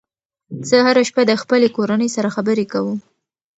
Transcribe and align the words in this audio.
زه 0.69 0.77
هره 0.85 1.03
شپه 1.09 1.21
د 1.27 1.31
خپلې 1.41 1.67
کورنۍ 1.75 2.09
سره 2.15 2.33
خبرې 2.35 2.65
کوم. 2.71 2.97